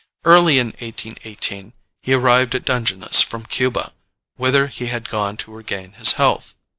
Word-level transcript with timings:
Early 0.25 0.57
in 0.57 0.69
1818 0.79 1.73
he 2.01 2.13
arrived 2.13 2.55
at 2.55 2.65
Dungeness 2.65 3.21
from 3.21 3.43
Cuba, 3.45 3.93
whither 4.35 4.65
he 4.65 4.87
had 4.87 5.07
gone 5.07 5.37
to 5.37 5.51
regain 5.53 5.91
his 5.93 6.13
health. 6.13 6.55